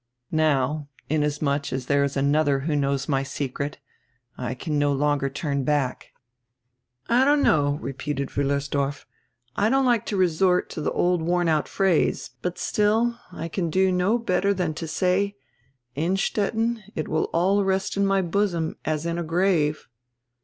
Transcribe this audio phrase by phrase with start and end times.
[0.31, 3.77] Now, inasmuch as diere is another who knows my secret,
[4.35, 6.07] I can no longer turn back."
[7.07, 9.05] "I don't know," repeated Wiillersdorf.
[9.55, 13.69] "I don't like to resort to the old worn out phrase, but still I can
[13.69, 15.35] do no better dian to say:
[15.95, 19.87] Innstetten, it will all rest in my bosom as in a grave."